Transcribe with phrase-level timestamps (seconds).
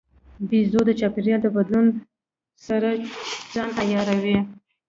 [0.49, 1.87] بیزو د چاپېریال د بدلون
[2.67, 2.89] سره
[3.53, 4.37] ځان عیاروي.